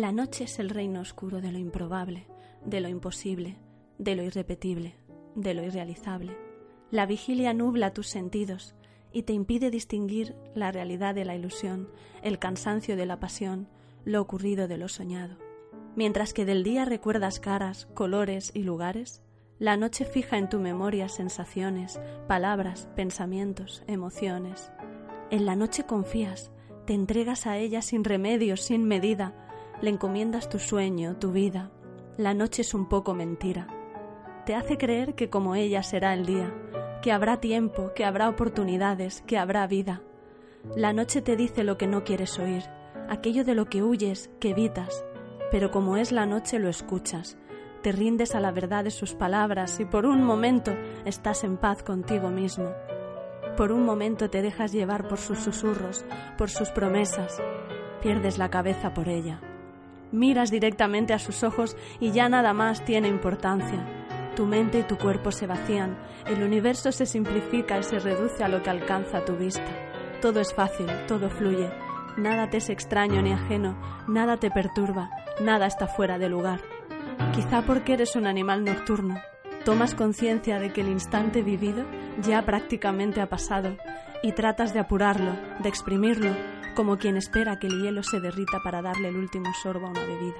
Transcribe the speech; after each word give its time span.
La 0.00 0.12
noche 0.12 0.44
es 0.44 0.58
el 0.58 0.70
reino 0.70 1.02
oscuro 1.02 1.42
de 1.42 1.52
lo 1.52 1.58
improbable, 1.58 2.26
de 2.64 2.80
lo 2.80 2.88
imposible, 2.88 3.58
de 3.98 4.16
lo 4.16 4.22
irrepetible, 4.22 4.94
de 5.34 5.52
lo 5.52 5.62
irrealizable. 5.62 6.38
La 6.90 7.04
vigilia 7.04 7.52
nubla 7.52 7.92
tus 7.92 8.08
sentidos 8.08 8.74
y 9.12 9.24
te 9.24 9.34
impide 9.34 9.70
distinguir 9.70 10.36
la 10.54 10.72
realidad 10.72 11.14
de 11.14 11.26
la 11.26 11.36
ilusión, 11.36 11.90
el 12.22 12.38
cansancio 12.38 12.96
de 12.96 13.04
la 13.04 13.20
pasión, 13.20 13.68
lo 14.06 14.22
ocurrido 14.22 14.68
de 14.68 14.78
lo 14.78 14.88
soñado. 14.88 15.36
Mientras 15.96 16.32
que 16.32 16.46
del 16.46 16.64
día 16.64 16.86
recuerdas 16.86 17.38
caras, 17.38 17.84
colores 17.92 18.52
y 18.54 18.62
lugares, 18.62 19.20
la 19.58 19.76
noche 19.76 20.06
fija 20.06 20.38
en 20.38 20.48
tu 20.48 20.60
memoria 20.60 21.10
sensaciones, 21.10 22.00
palabras, 22.26 22.88
pensamientos, 22.96 23.84
emociones. 23.86 24.72
En 25.30 25.44
la 25.44 25.56
noche 25.56 25.84
confías, 25.84 26.52
te 26.86 26.94
entregas 26.94 27.46
a 27.46 27.58
ella 27.58 27.82
sin 27.82 28.02
remedio, 28.02 28.56
sin 28.56 28.84
medida, 28.84 29.34
le 29.80 29.90
encomiendas 29.90 30.48
tu 30.48 30.58
sueño, 30.58 31.16
tu 31.16 31.32
vida. 31.32 31.70
La 32.16 32.34
noche 32.34 32.62
es 32.62 32.74
un 32.74 32.88
poco 32.88 33.14
mentira. 33.14 33.66
Te 34.44 34.54
hace 34.54 34.76
creer 34.76 35.14
que 35.14 35.30
como 35.30 35.54
ella 35.54 35.82
será 35.82 36.12
el 36.14 36.26
día, 36.26 36.52
que 37.02 37.12
habrá 37.12 37.40
tiempo, 37.40 37.92
que 37.94 38.04
habrá 38.04 38.28
oportunidades, 38.28 39.22
que 39.22 39.38
habrá 39.38 39.66
vida. 39.66 40.02
La 40.76 40.92
noche 40.92 41.22
te 41.22 41.36
dice 41.36 41.64
lo 41.64 41.78
que 41.78 41.86
no 41.86 42.04
quieres 42.04 42.38
oír, 42.38 42.64
aquello 43.08 43.44
de 43.44 43.54
lo 43.54 43.66
que 43.66 43.82
huyes, 43.82 44.30
que 44.38 44.50
evitas, 44.50 45.04
pero 45.50 45.70
como 45.70 45.96
es 45.96 46.12
la 46.12 46.26
noche 46.26 46.58
lo 46.58 46.68
escuchas, 46.68 47.38
te 47.82 47.92
rindes 47.92 48.34
a 48.34 48.40
la 48.40 48.52
verdad 48.52 48.84
de 48.84 48.90
sus 48.90 49.14
palabras 49.14 49.80
y 49.80 49.86
por 49.86 50.04
un 50.04 50.22
momento 50.22 50.72
estás 51.06 51.44
en 51.44 51.56
paz 51.56 51.82
contigo 51.82 52.28
mismo. 52.28 52.70
Por 53.56 53.72
un 53.72 53.84
momento 53.84 54.28
te 54.28 54.42
dejas 54.42 54.72
llevar 54.72 55.08
por 55.08 55.18
sus 55.18 55.38
susurros, 55.38 56.04
por 56.36 56.50
sus 56.50 56.70
promesas, 56.70 57.40
pierdes 58.02 58.36
la 58.38 58.50
cabeza 58.50 58.92
por 58.92 59.08
ella. 59.08 59.40
Miras 60.12 60.50
directamente 60.50 61.12
a 61.12 61.18
sus 61.18 61.42
ojos 61.44 61.76
y 62.00 62.10
ya 62.10 62.28
nada 62.28 62.52
más 62.52 62.84
tiene 62.84 63.08
importancia. 63.08 63.78
Tu 64.34 64.46
mente 64.46 64.80
y 64.80 64.82
tu 64.82 64.96
cuerpo 64.96 65.30
se 65.30 65.46
vacían, 65.46 65.98
el 66.26 66.42
universo 66.42 66.92
se 66.92 67.06
simplifica 67.06 67.78
y 67.78 67.82
se 67.82 67.98
reduce 67.98 68.42
a 68.42 68.48
lo 68.48 68.62
que 68.62 68.70
alcanza 68.70 69.24
tu 69.24 69.36
vista. 69.36 69.66
Todo 70.20 70.40
es 70.40 70.54
fácil, 70.54 70.86
todo 71.06 71.30
fluye, 71.30 71.70
nada 72.16 72.50
te 72.50 72.58
es 72.58 72.70
extraño 72.70 73.22
ni 73.22 73.32
ajeno, 73.32 73.76
nada 74.08 74.36
te 74.36 74.50
perturba, 74.50 75.10
nada 75.40 75.66
está 75.66 75.86
fuera 75.86 76.18
de 76.18 76.28
lugar. 76.28 76.60
Quizá 77.34 77.62
porque 77.62 77.94
eres 77.94 78.16
un 78.16 78.26
animal 78.26 78.64
nocturno, 78.64 79.20
tomas 79.64 79.94
conciencia 79.94 80.58
de 80.58 80.72
que 80.72 80.80
el 80.80 80.88
instante 80.88 81.42
vivido 81.42 81.84
ya 82.22 82.42
prácticamente 82.42 83.20
ha 83.20 83.28
pasado 83.28 83.76
y 84.22 84.32
tratas 84.32 84.74
de 84.74 84.80
apurarlo, 84.80 85.32
de 85.60 85.68
exprimirlo, 85.68 86.34
como 86.74 86.98
quien 86.98 87.16
espera 87.16 87.58
que 87.58 87.66
el 87.66 87.82
hielo 87.82 88.02
se 88.02 88.20
derrita 88.20 88.60
para 88.62 88.82
darle 88.82 89.08
el 89.08 89.16
último 89.16 89.52
sorbo 89.62 89.86
a 89.86 89.90
una 89.90 90.04
bebida. 90.04 90.36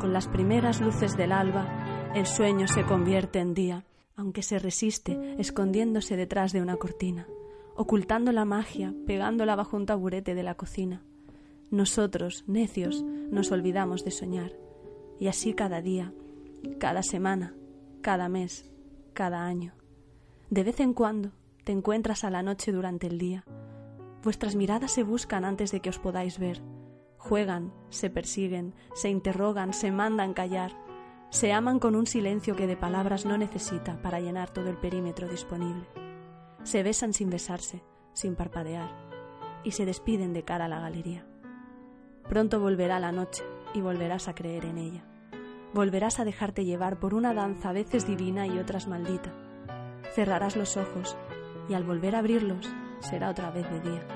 Con 0.00 0.12
las 0.12 0.28
primeras 0.28 0.80
luces 0.80 1.16
del 1.16 1.32
alba, 1.32 2.12
el 2.14 2.26
sueño 2.26 2.68
se 2.68 2.84
convierte 2.84 3.38
en 3.40 3.54
día, 3.54 3.84
aunque 4.16 4.42
se 4.42 4.58
resiste, 4.58 5.18
escondiéndose 5.38 6.16
detrás 6.16 6.52
de 6.52 6.62
una 6.62 6.76
cortina, 6.76 7.26
ocultando 7.74 8.32
la 8.32 8.44
magia, 8.44 8.94
pegándola 9.06 9.56
bajo 9.56 9.76
un 9.76 9.86
taburete 9.86 10.34
de 10.34 10.42
la 10.42 10.54
cocina. 10.54 11.02
Nosotros, 11.70 12.44
necios, 12.46 13.02
nos 13.02 13.52
olvidamos 13.52 14.04
de 14.04 14.10
soñar, 14.10 14.52
y 15.20 15.28
así 15.28 15.52
cada 15.52 15.82
día, 15.82 16.12
cada 16.78 17.02
semana, 17.02 17.54
cada 18.00 18.28
mes, 18.28 18.70
cada 19.12 19.44
año. 19.44 19.74
De 20.50 20.64
vez 20.64 20.80
en 20.80 20.94
cuando 20.94 21.32
te 21.64 21.72
encuentras 21.72 22.24
a 22.24 22.30
la 22.30 22.42
noche 22.42 22.72
durante 22.72 23.06
el 23.06 23.18
día, 23.18 23.44
Vuestras 24.22 24.56
miradas 24.56 24.92
se 24.92 25.04
buscan 25.04 25.44
antes 25.44 25.70
de 25.70 25.80
que 25.80 25.90
os 25.90 25.98
podáis 25.98 26.38
ver. 26.38 26.60
Juegan, 27.18 27.72
se 27.90 28.10
persiguen, 28.10 28.74
se 28.94 29.10
interrogan, 29.10 29.72
se 29.72 29.92
mandan 29.92 30.34
callar. 30.34 30.72
Se 31.30 31.52
aman 31.52 31.78
con 31.78 31.94
un 31.94 32.06
silencio 32.06 32.56
que 32.56 32.66
de 32.66 32.76
palabras 32.76 33.26
no 33.26 33.38
necesita 33.38 34.00
para 34.02 34.20
llenar 34.20 34.50
todo 34.50 34.70
el 34.70 34.76
perímetro 34.76 35.28
disponible. 35.28 35.86
Se 36.64 36.82
besan 36.82 37.12
sin 37.12 37.30
besarse, 37.30 37.84
sin 38.12 38.34
parpadear, 38.34 38.90
y 39.62 39.72
se 39.72 39.84
despiden 39.84 40.32
de 40.32 40.44
cara 40.44 40.64
a 40.64 40.68
la 40.68 40.80
galería. 40.80 41.26
Pronto 42.28 42.60
volverá 42.60 42.98
la 42.98 43.12
noche 43.12 43.44
y 43.74 43.80
volverás 43.80 44.28
a 44.28 44.34
creer 44.34 44.64
en 44.64 44.78
ella. 44.78 45.04
Volverás 45.74 46.18
a 46.18 46.24
dejarte 46.24 46.64
llevar 46.64 46.98
por 46.98 47.14
una 47.14 47.34
danza 47.34 47.68
a 47.68 47.72
veces 47.72 48.06
divina 48.06 48.46
y 48.46 48.58
otras 48.58 48.88
maldita. 48.88 49.32
Cerrarás 50.14 50.56
los 50.56 50.76
ojos 50.76 51.16
y 51.68 51.74
al 51.74 51.84
volver 51.84 52.16
a 52.16 52.20
abrirlos 52.20 52.68
será 53.00 53.30
otra 53.30 53.50
vez 53.50 53.68
de 53.70 53.80
día. 53.80 54.06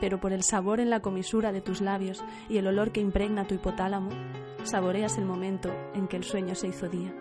Pero 0.00 0.20
por 0.20 0.32
el 0.32 0.42
sabor 0.42 0.80
en 0.80 0.90
la 0.90 1.00
comisura 1.00 1.52
de 1.52 1.60
tus 1.60 1.80
labios 1.80 2.24
y 2.48 2.58
el 2.58 2.66
olor 2.66 2.92
que 2.92 3.00
impregna 3.00 3.46
tu 3.46 3.54
hipotálamo, 3.54 4.10
saboreas 4.64 5.18
el 5.18 5.24
momento 5.24 5.70
en 5.94 6.08
que 6.08 6.16
el 6.16 6.24
sueño 6.24 6.54
se 6.54 6.68
hizo 6.68 6.88
día. 6.88 7.14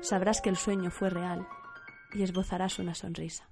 Sabrás 0.00 0.40
que 0.40 0.48
el 0.48 0.56
sueño 0.56 0.90
fue 0.90 1.10
real 1.10 1.46
y 2.14 2.22
esbozarás 2.22 2.78
una 2.78 2.94
sonrisa. 2.94 3.51